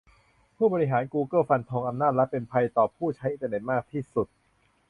[0.57, 4.27] ผู้บริหารกูเกิลฟันธง "อำนาจรัฐ" เป็นภัยต่อผู้ใช้อินเตอร์เน็ตมากที่สุด